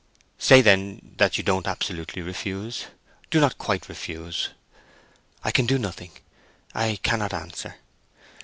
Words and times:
"Say 0.39 0.61
then, 0.63 1.13
that 1.19 1.37
you 1.37 1.43
don't 1.43 1.67
absolutely 1.67 2.23
refuse. 2.23 2.85
Do 3.29 3.39
not 3.39 3.59
quite 3.59 3.87
refuse?" 3.87 4.49
"I 5.43 5.51
can 5.51 5.67
do 5.67 5.77
nothing. 5.77 6.09
I 6.73 6.95
cannot 7.03 7.35
answer." 7.35 7.75